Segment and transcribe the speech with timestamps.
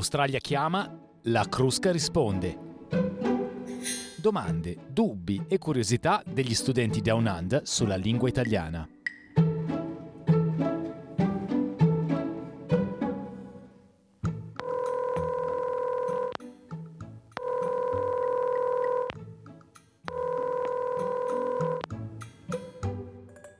[0.00, 2.56] L'Australia chiama, la Crusca risponde.
[4.16, 8.88] Domande, dubbi e curiosità degli studenti Down Under sulla lingua italiana.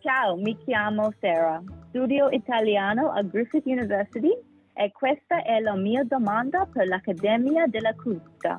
[0.00, 4.48] Ciao, mi chiamo Sarah, studio italiano a Griffith University
[4.80, 8.58] e questa è la mia domanda per l'Accademia della Crusca.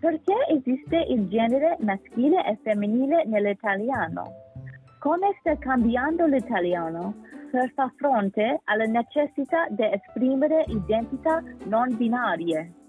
[0.00, 4.24] Perché esiste il genere maschile e femminile nell'italiano?
[5.00, 7.16] Come sta cambiando l'italiano
[7.50, 12.83] per far fronte alla necessità di esprimere identità non binarie?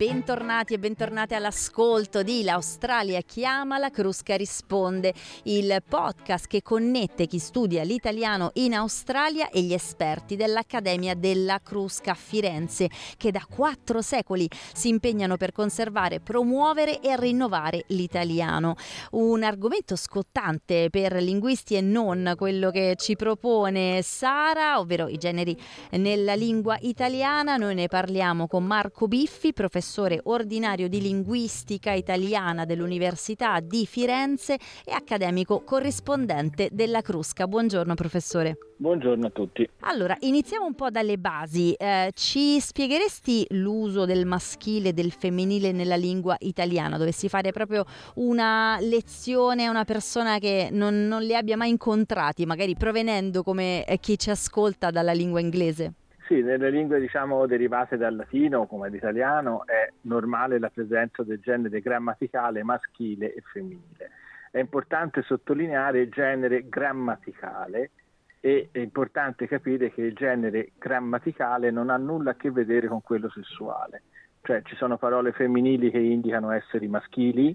[0.00, 5.12] Bentornati e bentornate all'ascolto di L'Australia chiama, la Crusca risponde,
[5.42, 12.12] il podcast che connette chi studia l'italiano in Australia e gli esperti dell'Accademia della Crusca
[12.12, 18.76] a Firenze, che da quattro secoli si impegnano per conservare, promuovere e rinnovare l'italiano.
[19.10, 25.54] Un argomento scottante per linguisti e non quello che ci propone Sara, ovvero i generi
[25.90, 27.58] nella lingua italiana.
[27.58, 34.56] Noi ne parliamo con Marco Biffi, professore professore ordinario di linguistica italiana dell'Università di Firenze
[34.84, 37.48] e accademico corrispondente della Crusca.
[37.48, 38.56] Buongiorno professore.
[38.76, 39.68] Buongiorno a tutti.
[39.80, 41.72] Allora, iniziamo un po' dalle basi.
[41.72, 46.96] Eh, ci spiegheresti l'uso del maschile e del femminile nella lingua italiana?
[46.96, 52.46] Dovessi fare proprio una lezione a una persona che non, non li abbia mai incontrati,
[52.46, 55.94] magari provenendo come chi ci ascolta dalla lingua inglese?
[56.30, 61.80] Sì, nelle lingue diciamo, derivate dal latino come l'italiano è normale la presenza del genere
[61.80, 64.12] grammaticale maschile e femminile.
[64.52, 67.90] È importante sottolineare il genere grammaticale
[68.38, 73.02] e è importante capire che il genere grammaticale non ha nulla a che vedere con
[73.02, 74.02] quello sessuale.
[74.42, 77.52] Cioè ci sono parole femminili che indicano esseri maschili,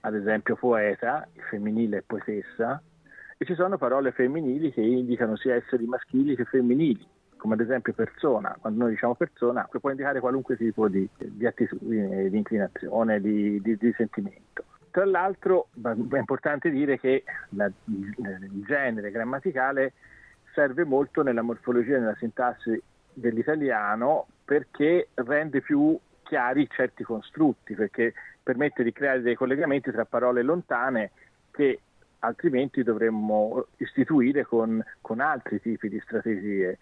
[0.00, 2.82] ad esempio poeta, il femminile è poetessa,
[3.36, 7.94] e ci sono parole femminili che indicano sia esseri maschili che femminili come ad esempio
[7.94, 13.60] persona, quando noi diciamo persona, può indicare qualunque tipo di, di attitudine, di inclinazione, di,
[13.62, 14.64] di, di, sentimento.
[14.90, 19.92] Tra l'altro è importante dire che la, il genere grammaticale
[20.52, 22.80] serve molto nella morfologia e nella sintassi
[23.12, 28.12] dell'italiano perché rende più chiari certi costrutti, perché
[28.42, 31.10] permette di creare dei collegamenti tra parole lontane
[31.50, 31.80] che
[32.20, 36.78] altrimenti dovremmo istituire con, con altri tipi di strategie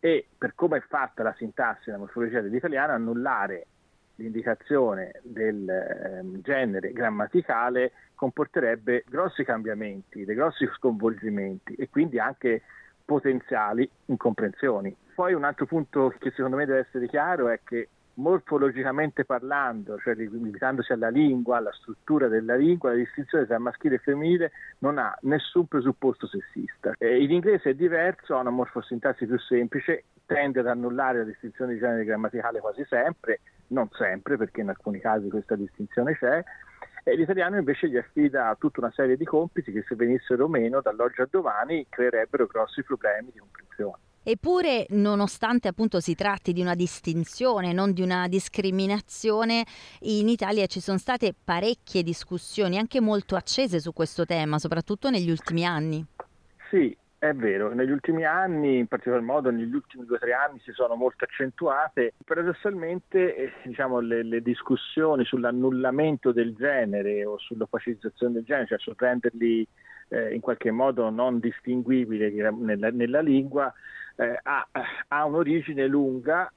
[0.00, 3.66] e per come è fatta la sintassi e la morfologia dell'italiano annullare
[4.16, 12.62] l'indicazione del eh, genere grammaticale comporterebbe grossi cambiamenti, dei grossi sconvolgimenti e quindi anche
[13.04, 14.94] potenziali incomprensioni.
[15.14, 20.14] Poi un altro punto che secondo me deve essere chiaro è che morfologicamente parlando, cioè
[20.14, 25.16] limitandosi alla lingua, alla struttura della lingua, la distinzione tra maschile e femminile non ha
[25.22, 26.94] nessun presupposto sessista.
[26.98, 31.72] Eh, in inglese è diverso, ha una morfosintassi più semplice, tende ad annullare la distinzione
[31.72, 36.42] di genere grammaticale quasi sempre, non sempre perché in alcuni casi questa distinzione c'è,
[37.02, 41.22] e l'italiano invece gli affida tutta una serie di compiti che se venissero meno dall'oggi
[41.22, 44.09] a domani creerebbero grossi problemi di comprensione.
[44.22, 49.64] Eppure, nonostante appunto si tratti di una distinzione, non di una discriminazione,
[50.00, 55.30] in Italia ci sono state parecchie discussioni, anche molto accese su questo tema, soprattutto negli
[55.30, 56.04] ultimi anni.
[56.68, 60.60] Sì, è vero, negli ultimi anni, in particolar modo negli ultimi due o tre anni,
[60.60, 62.14] si sono molto accentuate.
[62.24, 68.94] Paradossalmente, eh, diciamo, le, le, discussioni sull'annullamento del genere o sull'opacizzazione del genere, cioè sul
[68.96, 69.66] renderli
[70.08, 73.72] eh, in qualche modo non distinguibili nella, nella lingua,
[74.16, 74.68] eh, ha,
[75.08, 76.52] ha un'origine lunga,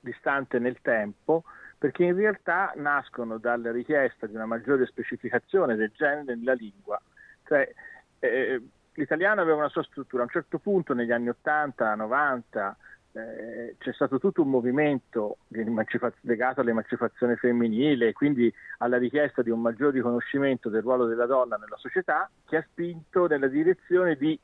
[0.00, 1.44] distante nel tempo,
[1.78, 7.00] perché in realtà nascono dalla richiesta di una maggiore specificazione del genere nella lingua.
[7.44, 7.72] Cioè,
[8.18, 8.62] eh,
[8.94, 12.76] l'italiano aveva una sua struttura, a un certo punto negli anni 80, 90
[13.12, 19.92] eh, c'è stato tutto un movimento legato all'emancipazione femminile quindi alla richiesta di un maggior
[19.92, 24.38] riconoscimento del ruolo della donna nella società che ha spinto nella direzione di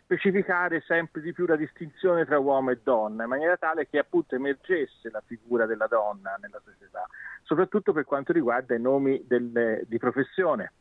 [0.00, 4.34] specificare sempre di più la distinzione tra uomo e donna, in maniera tale che appunto
[4.34, 7.06] emergesse la figura della donna nella società,
[7.42, 10.72] soprattutto per quanto riguarda i nomi del, di professione,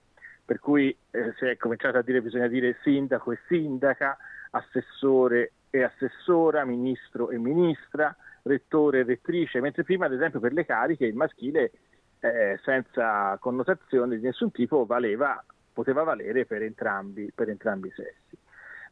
[0.46, 4.18] per cui eh, si è cominciato a dire bisogna dire sindaco e sindaca,
[4.52, 10.66] assessore e assessora, ministro e ministra, rettore e rettrice, mentre prima ad esempio per le
[10.66, 11.72] cariche il maschile
[12.20, 15.44] eh, senza connotazione di nessun tipo valeva
[15.74, 18.38] poteva valere per entrambi, per entrambi i sessi.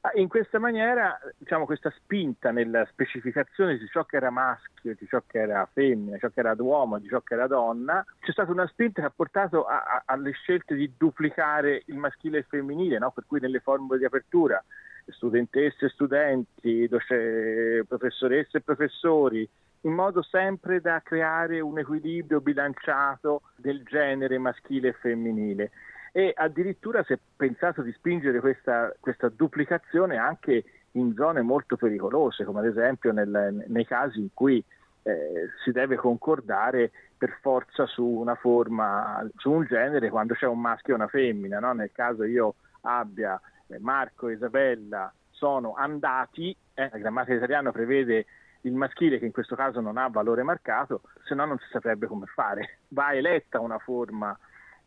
[0.02, 5.06] Ah, in questa maniera, diciamo, questa spinta nella specificazione di ciò che era maschio, di
[5.06, 8.32] ciò che era femmina, di ciò che era uomo, di ciò che era donna, c'è
[8.32, 12.40] stata una spinta che ha portato a, a, alle scelte di duplicare il maschile e
[12.40, 13.12] il femminile, no?
[13.12, 14.64] per cui nelle formule di apertura
[15.08, 19.50] studentesse e studenti, doce, professoresse e professori,
[19.82, 25.72] in modo sempre da creare un equilibrio bilanciato del genere maschile e femminile
[26.20, 32.44] e addirittura si è pensato di spingere questa, questa duplicazione anche in zone molto pericolose,
[32.44, 34.62] come ad esempio nel, nei casi in cui
[35.04, 40.60] eh, si deve concordare per forza su una forma, su un genere quando c'è un
[40.60, 41.60] maschio e una femmina.
[41.60, 41.72] No?
[41.72, 48.26] Nel caso io abbia eh, Marco e Isabella sono andati, eh, la grammatica italiana prevede
[48.64, 52.08] il maschile che in questo caso non ha valore marcato, se no non si saprebbe
[52.08, 52.80] come fare.
[52.90, 54.38] Va eletta una forma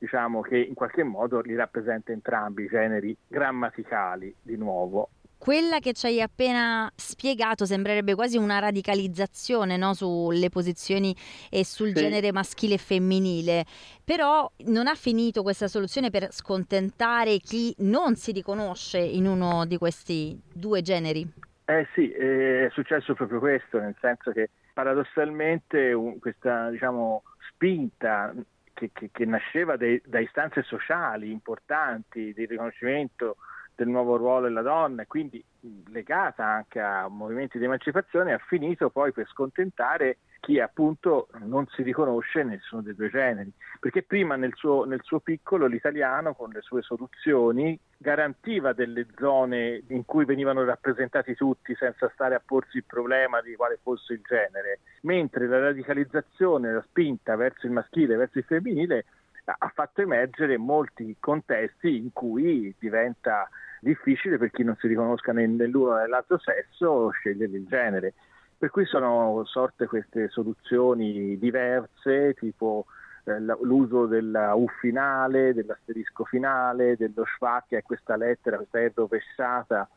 [0.03, 5.11] diciamo, che in qualche modo li rappresenta entrambi i generi grammaticali di nuovo.
[5.39, 9.95] Quella che ci hai appena spiegato sembrerebbe quasi una radicalizzazione no?
[9.95, 11.15] sulle posizioni
[11.51, 11.95] e sul sì.
[11.95, 13.65] genere maschile e femminile,
[14.05, 19.79] però non ha finito questa soluzione per scontentare chi non si riconosce in uno di
[19.79, 21.33] questi due generi.
[21.65, 28.33] Eh sì, è successo proprio questo, nel senso che paradossalmente questa diciamo, spinta
[28.82, 33.37] che, che, che nasceva da istanze sociali importanti di riconoscimento
[33.82, 35.44] del nuovo ruolo della donna e quindi
[35.90, 41.82] legata anche a movimenti di emancipazione ha finito poi per scontentare chi appunto non si
[41.82, 46.61] riconosce nessuno dei due generi, perché prima nel suo, nel suo, piccolo l'italiano con le
[46.62, 52.84] sue soluzioni garantiva delle zone in cui venivano rappresentati tutti senza stare a porsi il
[52.84, 58.38] problema di quale fosse il genere, mentre la radicalizzazione, la spinta verso il maschile, verso
[58.38, 59.05] il femminile
[59.44, 63.49] ha fatto emergere molti contesti in cui diventa
[63.81, 68.15] difficile per chi non si riconosca nell'uno o nell'altro sesso scegliere il genere.
[68.56, 72.87] Per cui sono sorte queste soluzioni diverse, tipo
[73.25, 78.93] eh, l'uso della U finale, dell'asterisco finale, dello schwa, che è questa lettera, questa E
[78.94, 79.89] rovesciata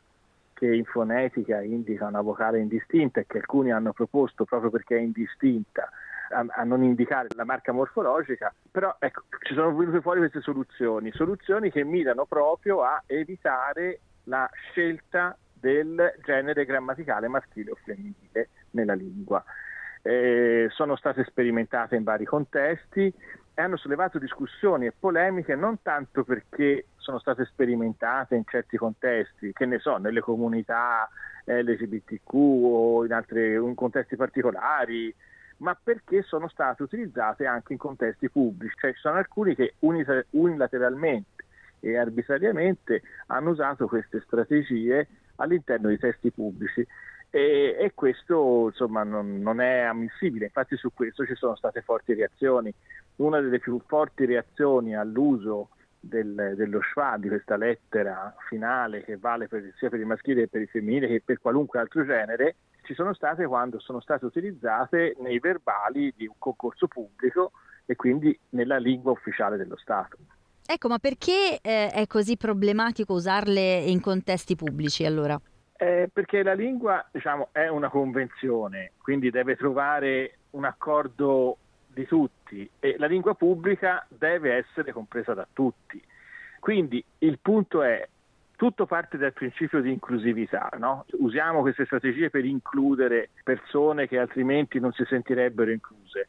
[0.53, 5.01] che in fonetica indica una vocale indistinta e che alcuni hanno proposto proprio perché è
[5.01, 5.91] indistinta
[6.29, 11.11] a, a, non indicare la marca morfologica, però ecco, ci sono venute fuori queste soluzioni,
[11.11, 18.93] soluzioni che mirano proprio a evitare la scelta del genere grammaticale maschile o femminile nella
[18.93, 19.43] lingua.
[20.01, 23.11] Eh, sono state sperimentate in vari contesti
[23.57, 29.53] e hanno sollevato discussioni e polemiche non tanto perché sono state sperimentate in certi contesti,
[29.53, 31.09] che ne so, nelle comunità
[31.45, 35.13] LGBTQ o in altri in contesti particolari,
[35.57, 38.75] ma perché sono state utilizzate anche in contesti pubblici.
[38.77, 41.43] Cioè ci sono alcuni che unilateralmente
[41.79, 46.85] e arbitrariamente hanno usato queste strategie all'interno di testi pubblici
[47.29, 52.13] e, e questo insomma non, non, è ammissibile, infatti su questo ci sono state forti
[52.13, 52.73] reazioni.
[53.17, 55.69] Una delle più forti reazioni all'uso
[56.07, 60.47] del, dello schwa, di questa lettera finale che vale per, sia per il maschile che
[60.47, 65.15] per il femminile che per qualunque altro genere, ci sono state quando sono state utilizzate
[65.19, 67.51] nei verbali di un concorso pubblico
[67.85, 70.17] e quindi nella lingua ufficiale dello Stato.
[70.67, 75.39] Ecco, ma perché eh, è così problematico usarle in contesti pubblici allora?
[75.77, 81.57] Eh, perché la lingua diciamo, è una convenzione, quindi deve trovare un accordo
[81.95, 85.99] di tutti e la lingua pubblica deve essere compresa da tutti.
[86.59, 88.07] Quindi il punto è,
[88.55, 91.05] tutto parte dal principio di inclusività, no?
[91.19, 96.27] usiamo queste strategie per includere persone che altrimenti non si sentirebbero incluse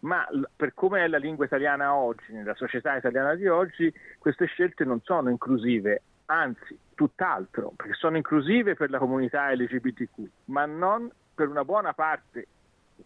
[0.00, 4.84] ma per come è la lingua italiana oggi, nella società italiana di oggi, queste scelte
[4.84, 11.48] non sono inclusive, anzi tutt'altro, perché sono inclusive per la comunità LGBTQ, ma non per
[11.48, 12.46] una buona parte,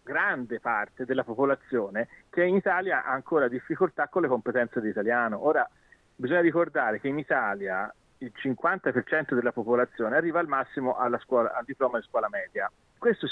[0.01, 5.45] grande parte della popolazione che in Italia ha ancora difficoltà con le competenze di italiano.
[5.45, 5.67] Ora,
[6.15, 11.99] bisogna ricordare che in Italia il 50% della popolazione arriva al massimo scuola, al diploma
[11.99, 12.71] di scuola media.
[12.97, 13.27] Questo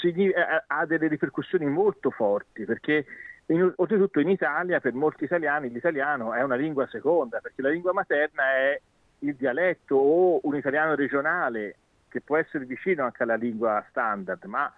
[0.66, 3.06] ha delle ripercussioni molto forti perché
[3.46, 7.92] in, oltretutto in Italia per molti italiani l'italiano è una lingua seconda perché la lingua
[7.92, 8.80] materna è
[9.20, 11.76] il dialetto o un italiano regionale
[12.08, 14.72] che può essere vicino anche alla lingua standard, ma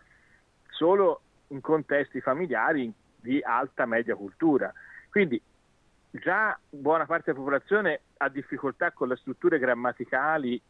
[0.71, 1.21] solo
[1.55, 4.73] in contesti familiari di alta media cultura.
[5.09, 5.41] Quindi
[6.11, 10.61] già buona parte della popolazione ha difficoltà con le strutture grammaticali,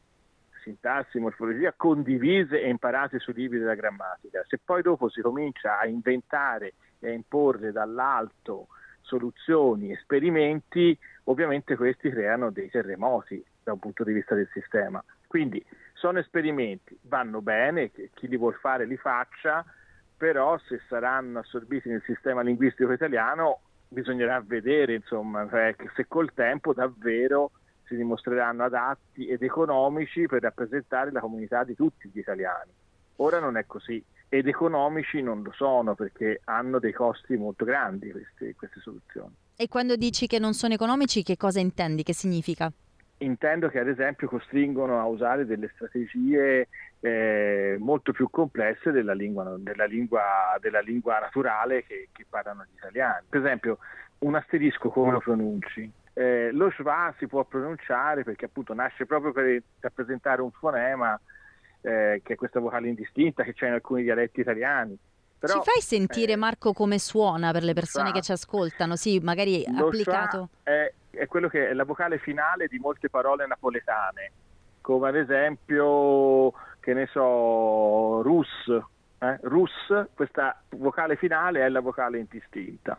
[0.63, 4.45] sintassi, morfologia condivise e imparate sui libri della grammatica.
[4.47, 8.69] Se poi dopo si comincia a inventare e imporre dall'alto
[9.01, 15.03] soluzioni, esperimenti, ovviamente questi creano dei terremoti da un punto di vista del sistema.
[15.27, 15.65] Quindi
[15.95, 19.65] sono esperimenti, vanno bene, chi li vuol fare li faccia,
[20.25, 26.73] però se saranno assorbiti nel sistema linguistico italiano bisognerà vedere insomma, cioè, se col tempo
[26.73, 27.51] davvero
[27.85, 32.71] si dimostreranno adatti ed economici per rappresentare la comunità di tutti gli italiani.
[33.17, 38.11] Ora non è così ed economici non lo sono perché hanno dei costi molto grandi
[38.11, 39.35] queste, queste soluzioni.
[39.57, 42.03] E quando dici che non sono economici, che cosa intendi?
[42.03, 42.73] Che significa?
[43.19, 46.69] Intendo che ad esempio costringono a usare delle strategie
[47.05, 52.77] eh, molto più complesse della lingua, della lingua, della lingua naturale che, che, parlano gli
[52.79, 53.27] italiani.
[53.29, 53.77] Per esempio,
[54.21, 55.93] un asterisco come lo pronunci?
[56.15, 61.21] Eh, lo schwa si può pronunciare perché appunto nasce proprio per rappresentare un fonema
[61.83, 64.97] eh, che è questa vocale indistinta che c'è in alcuni dialetti italiani.
[65.39, 68.97] Però, ci fai sentire eh, Marco come suona per le persone che ci ascoltano?
[68.97, 70.49] Sì, magari applicato.
[70.63, 74.33] È, è quello che è la vocale finale di molte parole napoletane,
[74.81, 76.53] come ad esempio,
[76.85, 78.69] che ne so, Rus.
[79.19, 79.39] Eh?
[79.41, 79.71] Rus,
[80.13, 82.99] questa vocale finale è la vocale indistinta,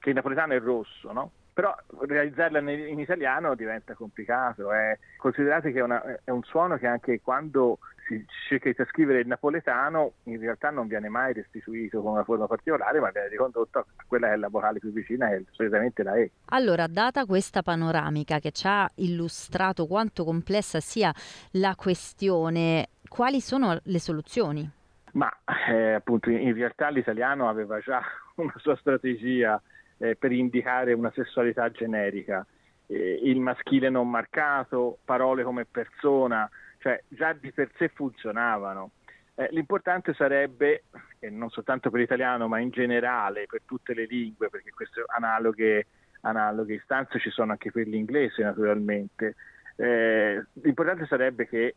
[0.00, 1.30] che in napoletano è rosso, no?
[1.52, 1.74] però
[2.06, 4.72] realizzarla in italiano diventa complicato.
[4.72, 4.98] Eh.
[5.18, 9.26] Considerate che è, una, è, un suono che anche quando si cerca di trascrivere il
[9.26, 13.84] napoletano in realtà non viene mai restituito con una forma particolare, ma viene ricondotto a
[14.06, 16.30] quella che è la vocale più vicina, che è solitamente la E.
[16.46, 21.12] Allora, data questa panoramica che ci ha illustrato quanto complessa sia
[21.52, 24.70] la questione, quali sono le soluzioni?
[25.12, 25.30] Ma
[25.68, 28.02] eh, appunto in realtà l'italiano aveva già
[28.36, 29.60] una sua strategia
[29.98, 32.46] eh, per indicare una sessualità generica,
[32.86, 36.48] eh, il maschile non marcato, parole come persona,
[36.78, 38.92] cioè già di per sé funzionavano.
[39.34, 40.84] Eh, l'importante sarebbe,
[41.18, 45.86] e non soltanto per l'italiano, ma in generale per tutte le lingue, perché queste analoghe,
[46.22, 49.36] analoghe istanze ci sono anche per l'inglese naturalmente,
[49.76, 51.76] eh, l'importante sarebbe che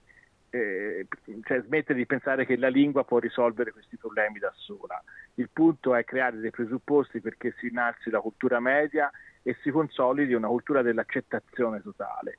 [0.51, 1.07] eh,
[1.43, 5.01] cioè smettere di pensare che la lingua può risolvere questi problemi da sola.
[5.35, 9.09] Il punto è creare dei presupposti perché si innalzi la cultura media
[9.41, 12.37] e si consolidi una cultura dell'accettazione totale.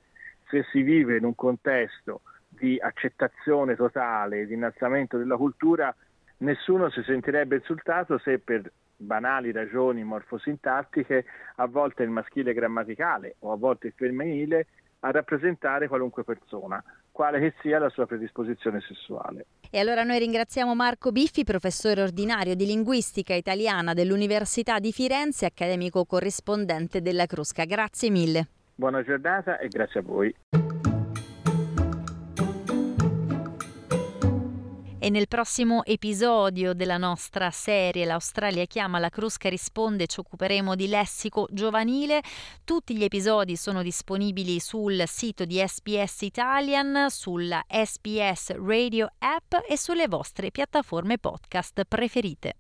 [0.49, 5.95] Se si vive in un contesto di accettazione totale, di innalzamento della cultura,
[6.39, 11.25] nessuno si sentirebbe insultato se per banali ragioni morfosintattiche
[11.57, 14.67] a volte il maschile grammaticale o a volte il femminile
[15.01, 16.81] a rappresentare qualunque persona
[17.13, 19.47] quale che sia la sua predisposizione sessuale.
[19.71, 26.05] E allora noi ringraziamo Marco Biffi, professore ordinario di linguistica italiana dell'Università di Firenze, accademico
[26.05, 27.65] corrispondente della Crusca.
[27.65, 28.49] Grazie mille.
[28.75, 30.35] Buona giornata e grazie a voi.
[35.05, 40.87] E nel prossimo episodio della nostra serie L'Australia chiama, la Crusca risponde, ci occuperemo di
[40.87, 42.23] lessico giovanile.
[42.63, 49.77] Tutti gli episodi sono disponibili sul sito di SPS Italian, sulla SPS Radio app e
[49.77, 52.55] sulle vostre piattaforme podcast preferite.